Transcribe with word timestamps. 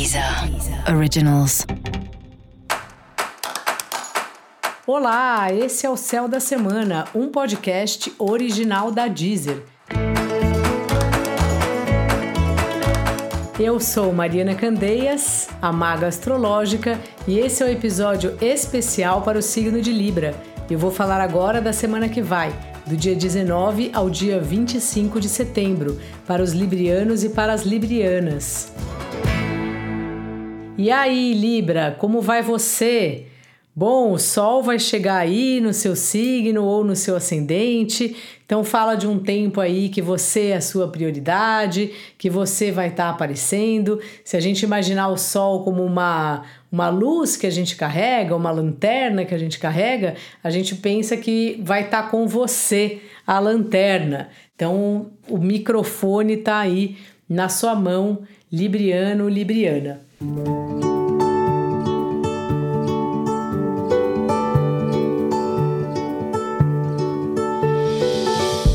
Deezer 0.00 0.24
Originals. 0.96 1.66
Olá, 4.86 5.52
esse 5.52 5.84
é 5.84 5.90
o 5.90 5.96
Céu 5.98 6.26
da 6.26 6.40
Semana, 6.40 7.04
um 7.14 7.28
podcast 7.28 8.10
original 8.18 8.90
da 8.90 9.06
Deezer. 9.08 9.62
Eu 13.58 13.78
sou 13.78 14.10
Mariana 14.10 14.54
Candeias, 14.54 15.50
a 15.60 15.70
maga 15.70 16.06
astrológica, 16.06 16.98
e 17.28 17.38
esse 17.38 17.62
é 17.62 17.66
um 17.66 17.68
episódio 17.68 18.38
especial 18.40 19.20
para 19.20 19.38
o 19.38 19.42
signo 19.42 19.82
de 19.82 19.92
Libra. 19.92 20.34
Eu 20.70 20.78
vou 20.78 20.90
falar 20.90 21.20
agora 21.20 21.60
da 21.60 21.74
semana 21.74 22.08
que 22.08 22.22
vai, 22.22 22.50
do 22.86 22.96
dia 22.96 23.14
19 23.14 23.90
ao 23.92 24.08
dia 24.08 24.40
25 24.40 25.20
de 25.20 25.28
setembro, 25.28 26.00
para 26.26 26.42
os 26.42 26.52
librianos 26.52 27.22
e 27.22 27.28
para 27.28 27.52
as 27.52 27.64
librianas. 27.64 28.72
E 30.82 30.90
aí, 30.90 31.34
Libra, 31.34 31.94
como 31.98 32.22
vai 32.22 32.40
você? 32.40 33.26
Bom, 33.76 34.12
o 34.12 34.18
Sol 34.18 34.62
vai 34.62 34.78
chegar 34.78 35.16
aí 35.16 35.60
no 35.60 35.74
seu 35.74 35.94
signo 35.94 36.64
ou 36.64 36.82
no 36.82 36.96
seu 36.96 37.16
ascendente, 37.16 38.16
então 38.46 38.64
fala 38.64 38.94
de 38.94 39.06
um 39.06 39.18
tempo 39.18 39.60
aí 39.60 39.90
que 39.90 40.00
você 40.00 40.46
é 40.46 40.56
a 40.56 40.60
sua 40.62 40.88
prioridade, 40.88 41.92
que 42.16 42.30
você 42.30 42.72
vai 42.72 42.88
estar 42.88 43.04
tá 43.04 43.10
aparecendo. 43.10 44.00
Se 44.24 44.38
a 44.38 44.40
gente 44.40 44.62
imaginar 44.62 45.08
o 45.08 45.18
Sol 45.18 45.64
como 45.64 45.84
uma, 45.84 46.44
uma 46.72 46.88
luz 46.88 47.36
que 47.36 47.46
a 47.46 47.50
gente 47.50 47.76
carrega, 47.76 48.34
uma 48.34 48.50
lanterna 48.50 49.26
que 49.26 49.34
a 49.34 49.38
gente 49.38 49.58
carrega, 49.58 50.14
a 50.42 50.48
gente 50.48 50.74
pensa 50.76 51.14
que 51.14 51.60
vai 51.62 51.82
estar 51.82 52.04
tá 52.04 52.08
com 52.08 52.26
você 52.26 53.02
a 53.26 53.38
lanterna. 53.38 54.30
Então 54.56 55.10
o 55.28 55.36
microfone 55.36 56.36
está 56.36 56.58
aí 56.58 56.96
na 57.30 57.48
sua 57.48 57.76
mão, 57.76 58.22
Libriano, 58.52 59.28
Libriana. 59.28 60.00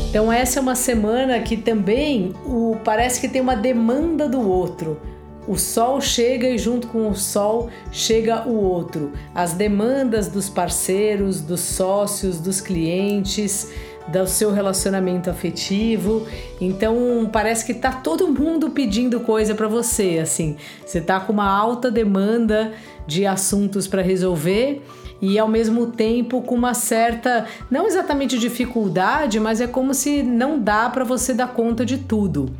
Então 0.08 0.32
essa 0.32 0.58
é 0.58 0.62
uma 0.62 0.74
semana 0.74 1.38
que 1.40 1.58
também 1.58 2.32
o, 2.46 2.78
parece 2.82 3.20
que 3.20 3.28
tem 3.28 3.42
uma 3.42 3.54
demanda 3.54 4.26
do 4.26 4.40
outro. 4.40 4.98
O 5.46 5.56
sol 5.56 6.00
chega 6.00 6.48
e 6.48 6.56
junto 6.56 6.88
com 6.88 7.10
o 7.10 7.14
sol 7.14 7.68
chega 7.92 8.48
o 8.48 8.54
outro. 8.56 9.12
As 9.34 9.52
demandas 9.52 10.28
dos 10.28 10.48
parceiros, 10.48 11.42
dos 11.42 11.60
sócios, 11.60 12.40
dos 12.40 12.62
clientes, 12.62 13.70
do 14.08 14.26
seu 14.26 14.52
relacionamento 14.52 15.28
afetivo. 15.28 16.26
Então 16.60 17.28
parece 17.32 17.64
que 17.64 17.74
tá 17.74 17.92
todo 17.92 18.28
mundo 18.28 18.70
pedindo 18.70 19.20
coisa 19.20 19.54
para 19.54 19.68
você, 19.68 20.18
assim. 20.22 20.56
Você 20.84 21.00
tá 21.00 21.18
com 21.20 21.32
uma 21.32 21.48
alta 21.48 21.90
demanda 21.90 22.72
de 23.06 23.26
assuntos 23.26 23.86
para 23.86 24.02
resolver 24.02 24.82
e 25.20 25.38
ao 25.38 25.48
mesmo 25.48 25.86
tempo 25.86 26.42
com 26.42 26.54
uma 26.54 26.74
certa, 26.74 27.46
não 27.70 27.86
exatamente 27.86 28.38
dificuldade, 28.38 29.40
mas 29.40 29.60
é 29.60 29.66
como 29.66 29.94
se 29.94 30.22
não 30.22 30.58
dá 30.58 30.90
para 30.90 31.04
você 31.04 31.32
dar 31.32 31.48
conta 31.48 31.84
de 31.84 31.98
tudo. 31.98 32.50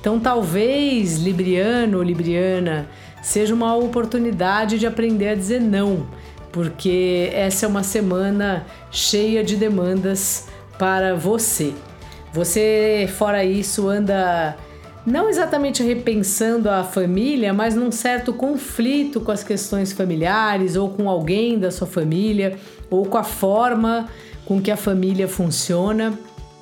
Então 0.00 0.20
talvez 0.20 1.18
Libriano 1.18 1.98
ou 1.98 2.02
Libriana 2.02 2.88
seja 3.22 3.54
uma 3.54 3.74
oportunidade 3.74 4.78
de 4.78 4.86
aprender 4.86 5.30
a 5.30 5.34
dizer 5.34 5.60
não, 5.60 6.06
porque 6.52 7.30
essa 7.32 7.66
é 7.66 7.68
uma 7.68 7.82
semana 7.82 8.66
cheia 8.90 9.42
de 9.42 9.56
demandas 9.56 10.46
para 10.78 11.14
você. 11.14 11.72
Você, 12.32 13.08
fora 13.16 13.44
isso, 13.44 13.88
anda 13.88 14.56
não 15.06 15.28
exatamente 15.28 15.82
repensando 15.82 16.70
a 16.70 16.82
família, 16.82 17.52
mas 17.52 17.74
num 17.74 17.92
certo 17.92 18.32
conflito 18.32 19.20
com 19.20 19.30
as 19.30 19.44
questões 19.44 19.92
familiares 19.92 20.76
ou 20.76 20.88
com 20.88 21.08
alguém 21.08 21.58
da 21.58 21.70
sua 21.70 21.86
família 21.86 22.58
ou 22.90 23.04
com 23.04 23.18
a 23.18 23.22
forma 23.22 24.08
com 24.46 24.60
que 24.60 24.70
a 24.70 24.76
família 24.76 25.28
funciona. 25.28 26.18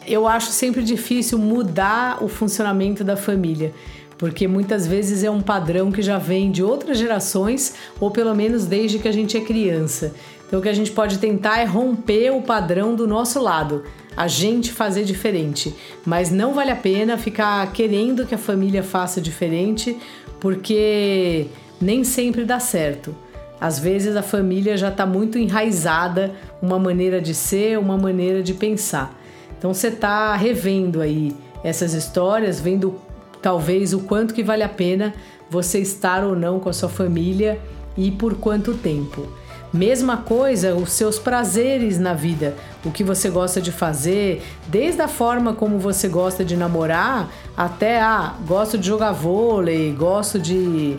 Eu 0.06 0.26
acho 0.26 0.50
sempre 0.50 0.82
difícil 0.82 1.38
mudar 1.38 2.22
o 2.22 2.28
funcionamento 2.28 3.04
da 3.04 3.16
família, 3.16 3.72
porque 4.18 4.48
muitas 4.48 4.86
vezes 4.86 5.22
é 5.22 5.30
um 5.30 5.40
padrão 5.40 5.92
que 5.92 6.02
já 6.02 6.18
vem 6.18 6.50
de 6.50 6.64
outras 6.64 6.98
gerações 6.98 7.74
ou 8.00 8.10
pelo 8.10 8.34
menos 8.34 8.66
desde 8.66 8.98
que 8.98 9.06
a 9.06 9.12
gente 9.12 9.36
é 9.36 9.40
criança. 9.40 10.12
Então 10.46 10.58
o 10.58 10.62
que 10.62 10.68
a 10.68 10.74
gente 10.74 10.90
pode 10.90 11.18
tentar 11.18 11.60
é 11.60 11.64
romper 11.64 12.30
o 12.30 12.42
padrão 12.42 12.94
do 12.96 13.06
nosso 13.06 13.40
lado, 13.40 13.84
a 14.16 14.28
gente 14.28 14.72
fazer 14.72 15.04
diferente. 15.04 15.74
Mas 16.04 16.30
não 16.30 16.54
vale 16.54 16.70
a 16.70 16.76
pena 16.76 17.16
ficar 17.16 17.70
querendo 17.72 18.26
que 18.26 18.34
a 18.34 18.38
família 18.38 18.82
faça 18.82 19.20
diferente, 19.20 19.96
porque 20.40 21.46
nem 21.80 22.04
sempre 22.04 22.44
dá 22.44 22.60
certo. 22.60 23.14
Às 23.60 23.78
vezes 23.78 24.16
a 24.16 24.22
família 24.22 24.76
já 24.76 24.88
está 24.88 25.06
muito 25.06 25.38
enraizada, 25.38 26.34
uma 26.60 26.78
maneira 26.78 27.20
de 27.20 27.32
ser, 27.32 27.78
uma 27.78 27.96
maneira 27.96 28.42
de 28.42 28.54
pensar. 28.54 29.16
Então 29.56 29.72
você 29.72 29.88
está 29.88 30.34
revendo 30.34 31.00
aí 31.00 31.32
essas 31.62 31.94
histórias, 31.94 32.60
vendo 32.60 32.98
talvez 33.40 33.92
o 33.92 34.00
quanto 34.00 34.34
que 34.34 34.42
vale 34.42 34.64
a 34.64 34.68
pena 34.68 35.14
você 35.48 35.78
estar 35.78 36.24
ou 36.24 36.34
não 36.34 36.58
com 36.58 36.68
a 36.68 36.72
sua 36.72 36.88
família 36.88 37.60
e 37.96 38.10
por 38.10 38.34
quanto 38.34 38.74
tempo. 38.74 39.28
Mesma 39.72 40.18
coisa, 40.18 40.74
os 40.74 40.92
seus 40.92 41.18
prazeres 41.18 41.98
na 41.98 42.12
vida, 42.12 42.54
o 42.84 42.90
que 42.90 43.02
você 43.02 43.30
gosta 43.30 43.58
de 43.58 43.72
fazer, 43.72 44.42
desde 44.68 45.00
a 45.00 45.08
forma 45.08 45.54
como 45.54 45.78
você 45.78 46.08
gosta 46.08 46.44
de 46.44 46.56
namorar 46.56 47.30
até 47.56 47.98
ah, 47.98 48.34
gosto 48.46 48.76
de 48.76 48.86
jogar 48.86 49.12
vôlei, 49.12 49.90
gosto 49.92 50.38
de 50.38 50.98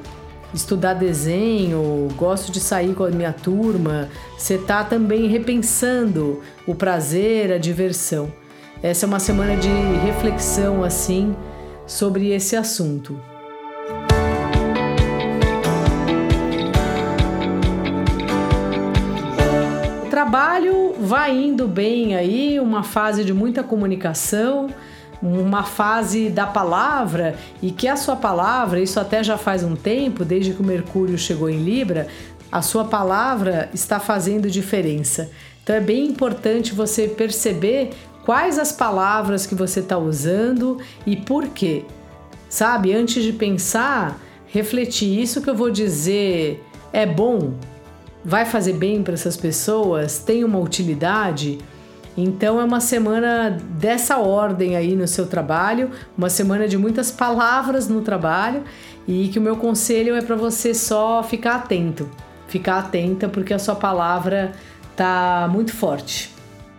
estudar 0.54 0.96
desenho, 0.96 2.08
gosto 2.16 2.52
de 2.52 2.60
sair 2.60 2.96
com 2.96 3.04
a 3.04 3.12
minha 3.12 3.34
turma. 3.34 4.10
Você 4.38 4.58
tá 4.58 4.84
também 4.84 5.28
repensando 5.28 6.42
o 6.66 6.74
prazer, 6.74 7.52
a 7.52 7.60
diversão. 7.60 8.32
Essa 8.82 9.06
é 9.06 9.08
uma 9.08 9.20
semana 9.20 9.56
de 9.56 9.70
reflexão 10.04 10.84
assim 10.84 11.36
sobre 11.86 12.32
esse 12.32 12.56
assunto. 12.56 13.33
Trabalho 20.14 20.94
vai 21.00 21.36
indo 21.36 21.68
bem 21.68 22.16
aí, 22.16 22.60
uma 22.60 22.84
fase 22.84 23.26
de 23.26 23.34
muita 23.34 23.64
comunicação, 23.64 24.70
uma 25.20 25.64
fase 25.64 26.30
da 26.30 26.46
palavra 26.46 27.36
e 27.64 27.72
que 27.72 27.88
a 27.88 27.96
sua 27.96 28.16
palavra, 28.16 28.80
isso 28.80 29.00
até 29.00 29.24
já 29.24 29.40
faz 29.40 29.64
um 29.64 29.76
tempo, 29.76 30.24
desde 30.24 30.54
que 30.54 30.62
o 30.62 30.64
Mercúrio 30.64 31.18
chegou 31.18 31.50
em 31.50 31.64
Libra, 31.64 32.06
a 32.52 32.62
sua 32.62 32.86
palavra 32.86 33.72
está 33.74 34.00
fazendo 34.00 34.52
diferença. 34.52 35.32
Então 35.64 35.76
é 35.76 35.82
bem 35.82 36.06
importante 36.06 36.76
você 36.76 37.08
perceber 37.08 37.90
quais 38.24 38.60
as 38.60 38.72
palavras 38.72 39.48
que 39.48 39.56
você 39.56 39.80
está 39.80 39.98
usando 39.98 40.78
e 41.08 41.16
por 41.16 41.48
quê. 41.48 41.86
Sabe, 42.48 42.94
antes 42.94 43.24
de 43.24 43.34
pensar, 43.34 44.20
refletir: 44.46 45.20
isso 45.20 45.42
que 45.42 45.50
eu 45.50 45.56
vou 45.56 45.72
dizer 45.72 46.64
é 46.92 47.04
bom? 47.04 47.56
Vai 48.24 48.46
fazer 48.46 48.74
bem 48.74 49.04
para 49.04 49.14
essas 49.14 49.36
pessoas, 49.36 50.20
tem 50.20 50.44
uma 50.44 50.60
utilidade. 50.60 51.60
Então 52.16 52.60
é 52.60 52.64
uma 52.64 52.80
semana 52.80 53.58
dessa 53.72 54.18
ordem 54.18 54.76
aí 54.76 54.96
no 54.96 55.08
seu 55.08 55.26
trabalho, 55.26 55.90
uma 56.18 56.30
semana 56.30 56.68
de 56.68 56.78
muitas 56.78 57.12
palavras 57.12 57.88
no 57.88 58.02
trabalho 58.02 58.64
e 59.08 59.28
que 59.30 59.40
o 59.40 59.42
meu 59.42 59.58
conselho 59.58 60.16
é 60.16 60.22
para 60.22 60.36
você 60.36 60.74
só 60.74 61.24
ficar 61.24 61.56
atento, 61.56 62.10
ficar 62.48 62.80
atenta 62.80 63.28
porque 63.28 63.54
a 63.54 63.60
sua 63.60 63.76
palavra 63.76 64.52
tá 64.96 65.50
muito 65.52 65.74
forte. 65.74 66.32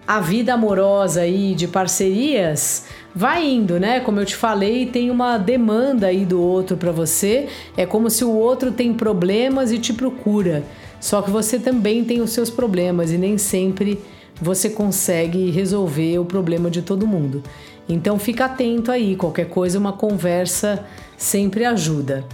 A 0.06 0.20
vida 0.20 0.52
amorosa 0.52 1.22
aí 1.22 1.54
de 1.54 1.66
parcerias 1.66 2.84
vai 3.14 3.48
indo, 3.48 3.80
né? 3.80 4.00
Como 4.00 4.20
eu 4.20 4.26
te 4.26 4.36
falei, 4.36 4.84
tem 4.84 5.10
uma 5.10 5.38
demanda 5.38 6.08
aí 6.08 6.26
do 6.26 6.40
outro 6.40 6.76
para 6.76 6.92
você. 6.92 7.48
É 7.74 7.86
como 7.86 8.10
se 8.10 8.22
o 8.22 8.30
outro 8.30 8.70
tem 8.70 8.92
problemas 8.92 9.72
e 9.72 9.78
te 9.78 9.94
procura. 9.94 10.62
Só 11.04 11.20
que 11.20 11.30
você 11.30 11.58
também 11.58 12.02
tem 12.02 12.22
os 12.22 12.30
seus 12.30 12.48
problemas 12.48 13.12
e 13.12 13.18
nem 13.18 13.36
sempre 13.36 14.00
você 14.40 14.70
consegue 14.70 15.50
resolver 15.50 16.18
o 16.18 16.24
problema 16.24 16.70
de 16.70 16.80
todo 16.80 17.06
mundo. 17.06 17.42
Então 17.86 18.18
fica 18.18 18.46
atento 18.46 18.90
aí, 18.90 19.14
qualquer 19.14 19.50
coisa, 19.50 19.78
uma 19.78 19.92
conversa 19.92 20.82
sempre 21.14 21.66
ajuda. 21.66 22.24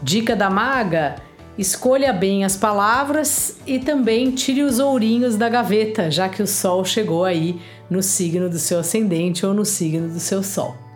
Dica 0.00 0.36
da 0.36 0.48
maga: 0.48 1.16
escolha 1.58 2.12
bem 2.12 2.44
as 2.44 2.56
palavras 2.56 3.56
e 3.66 3.80
também 3.80 4.30
tire 4.30 4.62
os 4.62 4.78
ourinhos 4.78 5.34
da 5.34 5.48
gaveta, 5.48 6.08
já 6.08 6.28
que 6.28 6.40
o 6.40 6.46
sol 6.46 6.84
chegou 6.84 7.24
aí 7.24 7.60
no 7.90 8.00
signo 8.00 8.48
do 8.48 8.60
seu 8.60 8.78
ascendente 8.78 9.44
ou 9.44 9.52
no 9.52 9.64
signo 9.64 10.08
do 10.08 10.20
seu 10.20 10.40
sol. 10.40 10.83